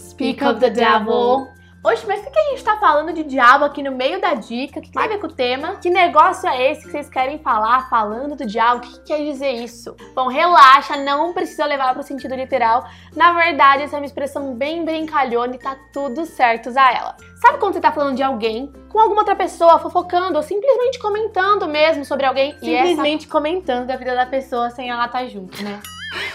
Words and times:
Speak 0.00 0.42
of 0.44 0.60
the 0.60 0.70
devil. 0.70 1.48
Oxe, 1.82 2.06
mas 2.06 2.20
por 2.20 2.30
que 2.30 2.38
a 2.38 2.50
gente 2.50 2.62
tá 2.62 2.76
falando 2.76 3.10
de 3.10 3.24
diabo 3.24 3.64
aqui 3.64 3.82
no 3.82 3.92
meio 3.92 4.20
da 4.20 4.34
dica? 4.34 4.78
O 4.78 4.82
que 4.82 4.90
tem 4.90 5.02
a 5.02 5.06
ver 5.06 5.18
com 5.18 5.26
o 5.26 5.32
tema? 5.32 5.76
Que 5.76 5.88
negócio 5.88 6.46
é 6.46 6.70
esse 6.70 6.84
que 6.84 6.90
vocês 6.90 7.08
querem 7.08 7.38
falar 7.38 7.88
falando 7.88 8.36
do 8.36 8.44
diabo? 8.44 8.78
O 8.78 8.80
que, 8.80 8.98
que 8.98 9.06
quer 9.06 9.24
dizer 9.24 9.52
isso? 9.52 9.96
Bom, 10.14 10.28
relaxa, 10.28 10.98
não 10.98 11.32
precisa 11.32 11.64
levar 11.64 11.94
pro 11.94 12.02
sentido 12.02 12.34
literal. 12.34 12.86
Na 13.16 13.32
verdade, 13.32 13.84
essa 13.84 13.96
é 13.96 13.98
uma 13.98 14.04
expressão 14.04 14.54
bem 14.54 14.84
brincalhona 14.84 15.54
e 15.54 15.58
tá 15.58 15.74
tudo 15.90 16.26
certo 16.26 16.68
usar 16.68 16.94
ela. 16.94 17.16
Sabe 17.40 17.56
quando 17.56 17.72
você 17.72 17.80
tá 17.80 17.90
falando 17.90 18.14
de 18.14 18.22
alguém 18.22 18.70
com 18.90 18.98
alguma 18.98 19.22
outra 19.22 19.34
pessoa, 19.34 19.78
fofocando 19.78 20.36
ou 20.36 20.42
simplesmente 20.42 20.98
comentando 20.98 21.66
mesmo 21.66 22.04
sobre 22.04 22.26
alguém? 22.26 22.52
Simplesmente 22.58 23.22
essa... 23.22 23.32
comentando 23.32 23.86
da 23.86 23.96
vida 23.96 24.14
da 24.14 24.26
pessoa 24.26 24.68
sem 24.68 24.90
ela 24.90 25.06
estar 25.06 25.20
tá 25.20 25.26
junto, 25.26 25.62
né? 25.64 25.80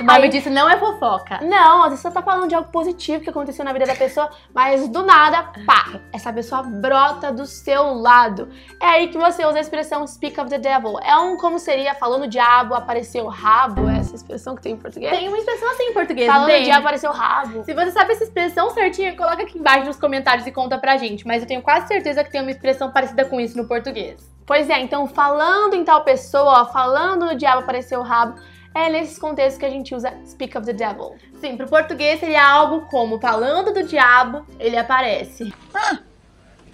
O 0.00 0.04
nome 0.04 0.24
Aí, 0.24 0.28
disso 0.28 0.50
não 0.50 0.68
é 0.68 0.76
fofoca. 0.76 1.40
Não, 1.42 1.82
às 1.82 1.90
vezes 1.90 2.00
você 2.00 2.10
tá 2.10 2.20
falando 2.20 2.48
de 2.48 2.54
algo 2.54 2.70
positivo 2.70 3.22
que 3.22 3.30
aconteceu 3.30 3.64
na 3.64 3.72
vida 3.72 3.86
da 3.86 3.94
pessoa, 3.94 4.30
mas 4.54 4.86
do 4.88 5.02
nada, 5.02 5.42
pá, 5.64 6.00
essa 6.12 6.30
pessoa 6.32 6.62
brota 6.62 7.32
do 7.32 7.46
seu 7.46 7.94
lado. 7.94 8.48
É 8.80 8.86
aí 8.86 9.08
que 9.08 9.16
você 9.16 9.46
usa 9.46 9.56
a 9.56 9.60
expressão 9.60 10.06
speak 10.06 10.38
of 10.38 10.50
the 10.50 10.58
devil. 10.58 10.98
É 11.00 11.16
um 11.16 11.38
como 11.38 11.58
seria 11.58 11.94
falando 11.94 12.28
diabo, 12.28 12.74
apareceu 12.74 13.26
rabo, 13.26 13.88
essa 13.88 14.14
expressão 14.14 14.54
que 14.54 14.62
tem 14.62 14.72
em 14.72 14.76
português? 14.76 15.16
Tem 15.16 15.28
uma 15.28 15.38
expressão 15.38 15.70
assim 15.70 15.84
em 15.84 15.92
português. 15.94 16.30
Falando 16.30 16.48
tem. 16.48 16.64
diabo, 16.64 16.80
apareceu 16.80 17.12
rabo. 17.12 17.64
Se 17.64 17.72
você 17.72 17.90
sabe 17.90 18.12
essa 18.12 18.24
expressão 18.24 18.70
certinha, 18.70 19.16
coloca 19.16 19.42
aqui 19.42 19.58
embaixo 19.58 19.86
nos 19.86 19.96
comentários 19.98 20.46
e 20.46 20.52
conta 20.52 20.76
pra 20.76 20.98
gente. 20.98 21.26
Mas 21.26 21.40
eu 21.40 21.48
tenho 21.48 21.62
quase 21.62 21.88
certeza 21.88 22.22
que 22.22 22.30
tem 22.30 22.42
uma 22.42 22.50
expressão 22.50 22.90
parecida 22.90 23.24
com 23.24 23.40
isso 23.40 23.56
no 23.56 23.66
português. 23.66 24.36
Pois 24.44 24.70
é, 24.70 24.78
então 24.80 25.08
falando 25.08 25.74
em 25.74 25.84
tal 25.84 26.04
pessoa, 26.04 26.66
falando 26.66 27.26
no 27.26 27.34
diabo, 27.34 27.62
apareceu 27.62 28.00
rabo 28.02 28.36
é 28.76 28.90
nesses 28.90 29.18
contextos 29.18 29.58
que 29.58 29.64
a 29.64 29.70
gente 29.70 29.94
usa 29.94 30.12
speak 30.26 30.56
of 30.56 30.66
the 30.66 30.72
devil. 30.74 31.16
Sim, 31.40 31.56
pro 31.56 31.66
português 31.66 32.20
seria 32.20 32.46
algo 32.46 32.82
como 32.90 33.18
falando 33.18 33.72
do 33.72 33.82
diabo, 33.82 34.46
ele 34.60 34.76
aparece. 34.76 35.50
Ah, 35.74 35.98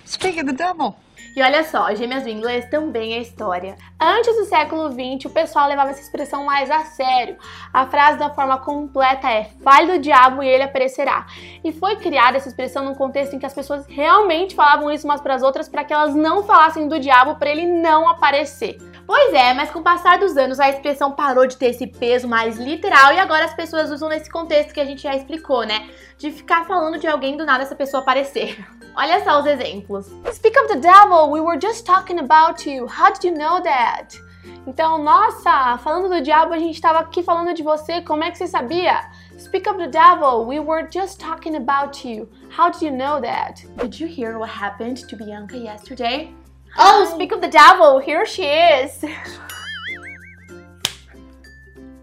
speak 0.05 0.41
of 0.41 0.47
the 0.47 0.53
devil. 0.53 0.97
E 1.35 1.43
olha 1.43 1.65
só, 1.65 1.95
gêmeas 1.95 2.25
do 2.25 2.29
inglês 2.29 2.69
também 2.69 3.15
é 3.15 3.19
história. 3.19 3.77
Antes 3.99 4.37
do 4.37 4.45
século 4.45 4.91
XX, 4.91 5.25
o 5.25 5.31
pessoal 5.31 5.67
levava 5.67 5.91
essa 5.91 6.03
expressão 6.03 6.45
mais 6.45 6.71
a 6.71 6.85
sério. 6.85 7.39
A 7.73 7.87
frase 7.87 8.19
da 8.19 8.29
forma 8.29 8.59
completa 8.59 9.31
é 9.31 9.45
fale 9.63 9.93
do 9.93 9.99
diabo 9.99 10.43
e 10.43 10.49
ele 10.49 10.65
aparecerá. 10.65 11.25
E 11.65 11.73
foi 11.73 11.97
criada 11.97 12.37
essa 12.37 12.49
expressão 12.49 12.85
num 12.85 12.95
contexto 12.95 13.35
em 13.35 13.39
que 13.39 13.47
as 13.47 13.55
pessoas 13.55 13.87
realmente 13.87 14.55
falavam 14.55 14.91
isso 14.91 15.07
umas 15.07 15.23
para 15.23 15.35
as 15.35 15.43
outras 15.43 15.71
para 15.71 15.85
que 15.85 15.95
elas 15.95 16.15
não 16.15 16.43
falassem 16.43 16.87
do 16.87 17.01
diabo 17.01 17.37
para 17.37 17.49
ele 17.49 17.65
não 17.65 18.07
aparecer. 18.09 18.77
Pois 19.15 19.35
é, 19.35 19.53
mas 19.53 19.71
com 19.71 19.81
o 19.81 19.83
passar 19.83 20.19
dos 20.19 20.39
anos 20.39 20.59
a 20.59 20.71
expressão 20.71 21.13
parou 21.13 21.47
de 21.47 21.59
ter 21.59 21.67
esse 21.67 21.87
peso 21.87 22.27
mais 22.27 22.57
literal 22.57 23.13
e 23.13 23.19
agora 23.19 23.45
as 23.45 23.53
pessoas 23.53 23.91
usam 23.91 24.09
nesse 24.09 24.31
contexto 24.31 24.73
que 24.73 24.81
a 24.81 24.87
gente 24.87 25.03
já 25.03 25.15
explicou, 25.15 25.67
né? 25.67 25.91
De 26.17 26.31
ficar 26.31 26.65
falando 26.65 26.99
de 26.99 27.07
alguém 27.07 27.37
do 27.37 27.45
nada 27.45 27.63
essa 27.63 27.77
pessoa 27.77 28.03
aparecer. 28.03 28.65
Olha 28.97 29.23
só 29.23 29.39
os 29.39 29.45
exemplos. 29.45 30.07
Speak 30.33 30.59
of 30.59 30.69
the 30.69 30.81
devil, 30.81 31.31
we 31.31 31.43
were 31.43 31.61
just 31.61 31.85
talking 31.85 32.21
about 32.21 32.67
you. 32.67 32.87
How 32.87 33.13
did 33.13 33.23
you 33.23 33.37
know 33.37 33.61
that? 33.61 34.19
Então, 34.67 34.97
nossa, 34.97 35.77
falando 35.77 36.09
do 36.09 36.23
diabo, 36.23 36.55
a 36.55 36.59
gente 36.59 36.77
estava 36.77 37.01
aqui 37.01 37.23
falando 37.23 37.53
de 37.53 37.63
você, 37.63 38.01
como 38.01 38.25
é 38.25 38.31
que 38.31 38.39
você 38.39 38.47
sabia? 38.47 39.11
Speak 39.39 39.69
of 39.69 39.77
the 39.77 39.89
devil, 39.89 40.47
we 40.47 40.59
were 40.59 40.89
just 40.91 41.21
talking 41.21 41.57
about 41.57 42.09
you. 42.09 42.31
How 42.59 42.71
did 42.71 42.81
you 42.81 42.91
know 42.91 43.21
that? 43.21 43.63
Did 43.77 44.01
you 44.01 44.09
hear 44.09 44.39
what 44.39 44.51
happened 44.51 45.07
to 45.07 45.17
Bianca 45.17 45.59
yesterday? 45.59 46.35
Oh, 46.79 47.05
speak 47.15 47.33
of 47.33 47.41
the 47.41 47.49
devil, 47.49 47.99
here 47.99 48.25
she 48.27 48.45
is. 48.45 49.03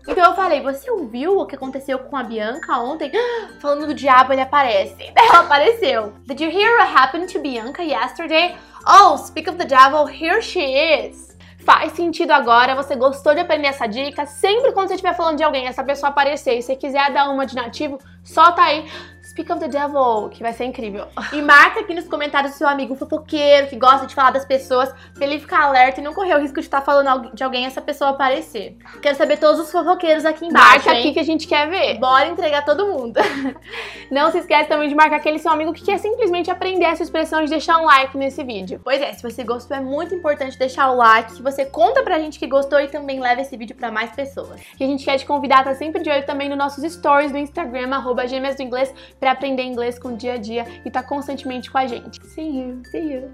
Então 0.07 0.25
eu 0.25 0.35
falei, 0.35 0.61
você 0.61 0.89
ouviu 0.89 1.37
o 1.37 1.45
que 1.45 1.55
aconteceu 1.55 1.99
com 1.99 2.17
a 2.17 2.23
Bianca 2.23 2.79
ontem? 2.79 3.11
Falando 3.61 3.87
do 3.87 3.93
diabo, 3.93 4.33
ele 4.33 4.41
aparece. 4.41 5.11
Ela 5.15 5.41
apareceu. 5.41 6.13
Did 6.25 6.41
you 6.41 6.49
hear 6.49 6.77
what 6.77 6.91
happened 6.95 7.31
to 7.31 7.39
Bianca 7.39 7.83
yesterday? 7.83 8.55
Oh, 8.87 9.17
speak 9.17 9.49
of 9.49 9.57
the 9.57 9.65
devil, 9.65 10.05
here 10.05 10.41
she 10.41 10.59
is. 10.59 11.29
Faz 11.59 11.91
sentido 11.91 12.31
agora, 12.31 12.73
você 12.73 12.95
gostou 12.95 13.35
de 13.35 13.41
aprender 13.41 13.67
essa 13.67 13.85
dica? 13.85 14.25
Sempre 14.25 14.71
quando 14.71 14.87
você 14.87 14.95
estiver 14.95 15.13
falando 15.15 15.37
de 15.37 15.43
alguém, 15.43 15.67
essa 15.67 15.83
pessoa 15.83 16.09
aparecer 16.09 16.57
e 16.57 16.61
você 16.63 16.75
quiser 16.75 17.11
dar 17.11 17.29
uma 17.29 17.45
de 17.45 17.55
nativo, 17.55 17.99
solta 18.23 18.63
aí. 18.63 18.89
Speak 19.29 19.51
of 19.51 19.59
the 19.59 19.67
Devil, 19.67 20.29
que 20.31 20.41
vai 20.41 20.53
ser 20.53 20.65
incrível. 20.65 21.07
E 21.31 21.41
marca 21.43 21.81
aqui 21.81 21.93
nos 21.93 22.07
comentários 22.07 22.55
o 22.55 22.57
seu 22.57 22.67
amigo 22.67 22.95
fofoqueiro 22.95 23.67
que 23.67 23.75
gosta 23.75 24.07
de 24.07 24.15
falar 24.15 24.31
das 24.31 24.43
pessoas, 24.43 24.91
pra 25.13 25.25
ele 25.25 25.39
ficar 25.39 25.61
alerta 25.65 26.01
e 26.01 26.03
não 26.03 26.13
correr 26.13 26.33
o 26.33 26.39
risco 26.39 26.55
de 26.55 26.61
estar 26.61 26.79
tá 26.79 26.85
falando 26.85 27.31
de 27.35 27.43
alguém 27.43 27.63
e 27.63 27.67
essa 27.67 27.79
pessoa 27.79 28.09
aparecer. 28.09 28.75
Quero 29.01 29.15
saber 29.15 29.37
todos 29.37 29.59
os 29.59 29.71
fofoqueiros 29.71 30.25
aqui 30.25 30.45
embaixo. 30.45 30.87
Marca 30.87 30.93
hein? 30.93 30.99
aqui 30.99 31.13
que 31.13 31.19
a 31.19 31.23
gente 31.23 31.47
quer 31.47 31.69
ver. 31.69 31.99
Bora 31.99 32.27
entregar 32.27 32.65
todo 32.65 32.87
mundo. 32.87 33.19
não 34.09 34.31
se 34.31 34.39
esquece 34.39 34.67
também 34.67 34.89
de 34.89 34.95
marcar 34.95 35.17
aquele 35.17 35.37
seu 35.37 35.51
amigo 35.51 35.71
que 35.73 35.85
quer 35.85 35.99
simplesmente 35.99 36.49
aprender 36.49 36.85
essa 36.85 37.03
expressão 37.03 37.43
de 37.43 37.51
deixar 37.51 37.77
um 37.77 37.85
like 37.85 38.17
nesse 38.17 38.43
vídeo. 38.43 38.81
Pois 38.83 38.99
é, 38.99 39.13
se 39.13 39.21
você 39.21 39.43
gostou, 39.43 39.77
é 39.77 39.81
muito 39.81 40.15
importante 40.15 40.57
deixar 40.57 40.89
o 40.89 40.95
like, 40.95 41.35
que 41.35 41.43
você 41.43 41.65
conta 41.65 42.01
pra 42.01 42.17
gente 42.17 42.39
que 42.39 42.47
gostou 42.47 42.79
e 42.79 42.87
também 42.87 43.19
leva 43.19 43.41
esse 43.41 43.55
vídeo 43.55 43.75
pra 43.75 43.91
mais 43.91 44.11
pessoas. 44.11 44.59
E 44.79 44.83
a 44.83 44.87
gente 44.87 45.05
quer 45.05 45.17
te 45.17 45.25
convidar 45.25 45.57
a 45.57 45.59
estar 45.59 45.75
sempre 45.75 46.01
de 46.01 46.09
olho 46.09 46.25
também 46.25 46.49
nos 46.49 46.57
nossos 46.57 46.83
stories 46.91 47.31
do 47.31 47.37
Instagram, 47.37 47.93
arroba 47.93 48.27
gêmeas 48.27 48.55
do 48.55 48.63
inglês, 48.63 48.91
pra 49.19 49.31
aprender 49.31 49.63
inglês 49.63 49.99
com 49.99 50.09
o 50.09 50.17
dia 50.17 50.33
a 50.33 50.37
dia 50.37 50.65
e 50.85 50.89
tá 50.89 51.03
constantemente 51.03 51.69
com 51.69 51.77
a 51.77 51.87
gente. 51.87 52.25
See 52.27 52.59
you, 52.59 52.81
see 52.85 53.13
you. 53.13 53.31